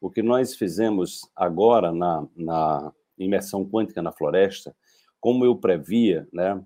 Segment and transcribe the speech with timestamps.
[0.00, 4.74] o que nós fizemos agora na, na imersão quântica na floresta,
[5.20, 6.62] como eu previa, né,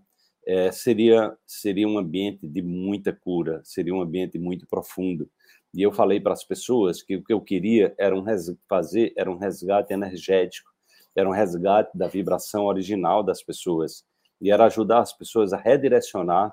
[0.47, 5.30] é, seria, seria um ambiente de muita cura, seria um ambiente muito profundo.
[5.74, 8.24] E eu falei para as pessoas que o que eu queria era um
[8.68, 10.71] fazer era um resgate energético,
[11.17, 14.04] era um resgate da vibração original das pessoas
[14.40, 16.52] e era ajudar as pessoas a redirecionar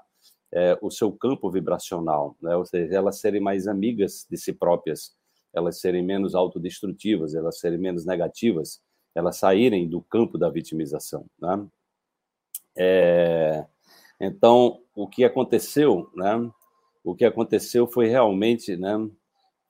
[0.52, 2.56] é, o seu campo vibracional, né?
[2.56, 5.16] ou seja, elas serem mais amigas de si próprias,
[5.54, 8.82] elas serem menos autodestrutivas, elas serem menos negativas,
[9.16, 11.26] elas saírem do campo da vitimização.
[11.40, 11.68] Né?
[12.78, 13.66] É,
[14.20, 16.52] então, o que aconteceu, né?
[17.04, 19.10] O que aconteceu foi realmente, né?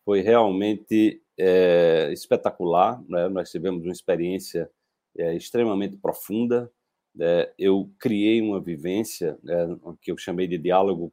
[0.03, 3.01] Foi realmente é, espetacular.
[3.07, 3.29] Né?
[3.29, 4.69] Nós tivemos uma experiência
[5.17, 6.71] é, extremamente profunda.
[7.19, 11.11] É, eu criei uma vivência né, que eu chamei de diálogo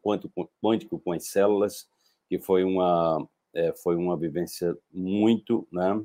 [0.63, 1.89] quântico com as células,
[2.29, 6.05] que foi uma é, foi uma vivência muito, né?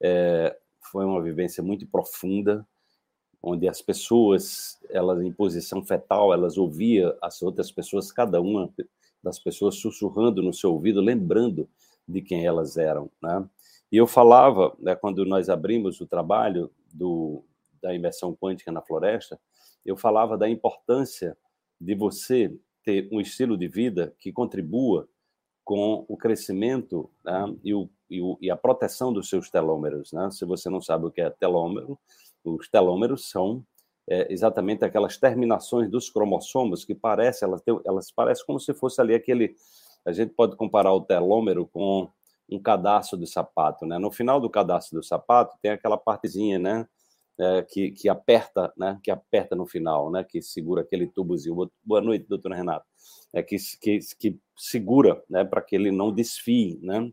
[0.00, 0.56] É,
[0.92, 2.64] foi uma vivência muito profunda,
[3.42, 8.72] onde as pessoas, elas em posição fetal, elas ouviam as outras pessoas, cada uma
[9.20, 11.68] das pessoas sussurrando no seu ouvido, lembrando
[12.06, 13.44] de quem elas eram, né?
[13.90, 17.44] E eu falava, né, quando nós abrimos o trabalho do,
[17.82, 19.38] da imersão quântica na floresta,
[19.84, 21.36] eu falava da importância
[21.80, 25.08] de você ter um estilo de vida que contribua
[25.64, 30.12] com o crescimento né, e, o, e, o, e, a proteção dos seus telômeros.
[30.12, 30.30] Né?
[30.30, 31.98] Se você não sabe o que é telômero,
[32.44, 33.64] os telômeros são
[34.08, 39.14] é, exatamente aquelas terminações dos cromossomos que parecem, elas, elas parecem como se fosse ali
[39.14, 39.56] aquele.
[40.04, 42.10] A gente pode comparar o telômero com
[42.50, 43.98] um cadastro de sapato, né?
[43.98, 46.86] No final do cadastro do sapato tem aquela partezinha, né?
[47.38, 48.98] É, que, que aperta, né?
[49.02, 50.24] Que aperta no final, né?
[50.24, 51.70] Que segura aquele tubozinho.
[51.82, 52.84] Boa noite, doutora Renata.
[53.32, 55.44] É que, que, que segura, né?
[55.44, 57.10] Para que ele não desfie, né?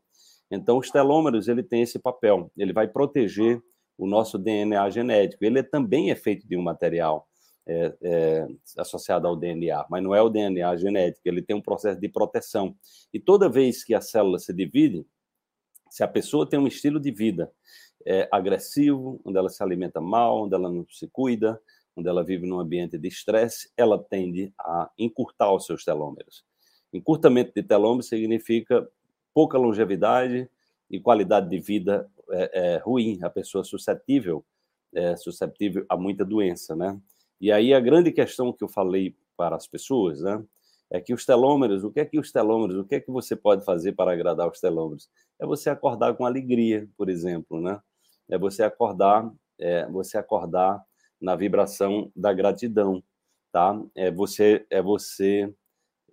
[0.51, 2.51] Então, os telômeros ele tem esse papel.
[2.57, 3.61] Ele vai proteger
[3.97, 5.43] o nosso DNA genético.
[5.43, 7.27] Ele também é feito de um material
[7.67, 8.47] é, é,
[8.77, 12.75] associado ao DNA, mas não é o DNA genético, ele tem um processo de proteção.
[13.13, 15.05] E toda vez que a célula se divide,
[15.89, 17.51] se a pessoa tem um estilo de vida
[18.05, 21.59] é, agressivo, onde ela se alimenta mal, onde ela não se cuida,
[21.95, 26.43] onde ela vive num ambiente de estresse, ela tende a encurtar os seus telômeros.
[26.93, 28.87] Encurtamento de telômeros significa
[29.33, 30.49] pouca longevidade
[30.89, 34.43] e qualidade de vida é, é, ruim, a pessoa suscetível,
[34.93, 36.99] é, suscetível a muita doença, né?
[37.39, 40.43] E aí a grande questão que eu falei para as pessoas, né,
[40.91, 43.35] é que os telômeros, o que é que os telômeros, o que é que você
[43.35, 45.09] pode fazer para agradar os telômeros?
[45.39, 47.81] É você acordar com alegria, por exemplo, né?
[48.31, 50.83] É você acordar, é você acordar
[51.19, 53.03] na vibração da gratidão,
[53.51, 53.79] tá?
[53.93, 55.53] É você, é você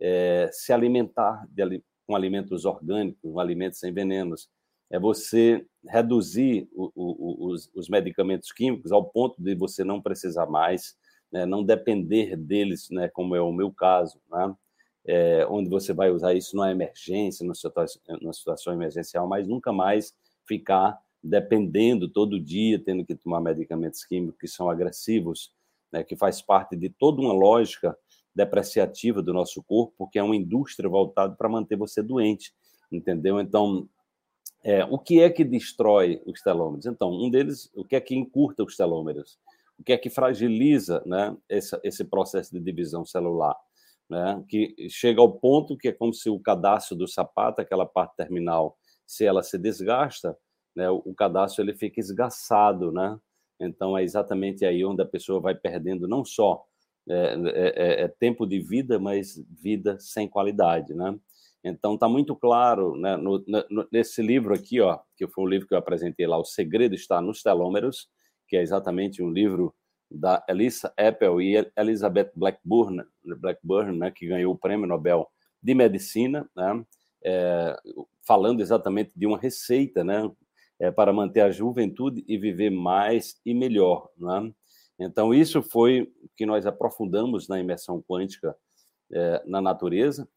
[0.01, 4.49] é, se alimentar de, com alimentos orgânicos, com alimentos sem venenos,
[4.91, 10.47] é você reduzir o, o, os, os, medicamentos químicos ao ponto de você não precisar
[10.47, 10.97] mais,
[11.31, 14.55] né, não depender deles, né, como é o meu caso, né,
[15.06, 19.73] é, onde você vai usar isso numa emergência, numa situação, numa situação emergencial, mas nunca
[19.73, 20.15] mais
[20.47, 25.53] ficar dependendo todo dia, tendo que tomar medicamentos químicos que são agressivos,
[25.93, 27.97] né, que faz parte de toda uma lógica
[28.34, 32.53] depreciativa do nosso corpo, porque é uma indústria voltada para manter você doente,
[32.91, 33.41] entendeu?
[33.41, 33.89] Então,
[34.62, 36.87] é, o que é que destrói os telômeros?
[36.87, 39.39] Então, um deles, o que é que encurta os telômeros?
[39.79, 43.56] O que é que fragiliza né, esse, esse processo de divisão celular?
[44.09, 48.17] Né, que chega ao ponto que é como se o cadastro do sapato, aquela parte
[48.17, 50.35] terminal, se ela se desgasta,
[50.78, 53.19] né, o, o cadastro ele fica esgaçado, né?
[53.61, 56.65] Então é exatamente aí onde a pessoa vai perdendo não só
[57.09, 61.19] é, é, é, é tempo de vida, mas vida sem qualidade, né?
[61.65, 65.67] Então está muito claro né, no, no, nesse livro aqui, ó, que foi um livro
[65.67, 68.09] que eu apresentei lá, O Segredo está nos Telômeros,
[68.47, 69.75] que é exatamente um livro
[70.09, 75.28] da Elisa Apple e Elizabeth Blackburn, Blackburn né, que ganhou o Prêmio Nobel
[75.61, 76.84] de Medicina, né,
[77.25, 77.77] é,
[78.25, 80.31] falando exatamente de uma receita né,
[80.78, 84.08] é, para manter a juventude e viver mais e melhor.
[84.17, 84.52] Né?
[84.99, 88.56] Então, isso foi o que nós aprofundamos na imersão quântica
[89.11, 90.29] é, na natureza,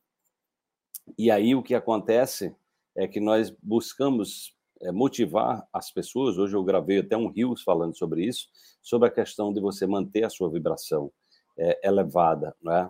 [1.18, 2.56] e aí o que acontece
[2.96, 6.38] é que nós buscamos é, motivar as pessoas.
[6.38, 8.48] Hoje eu gravei até um Rios falando sobre isso,
[8.82, 11.12] sobre a questão de você manter a sua vibração
[11.58, 12.90] é, elevada, né?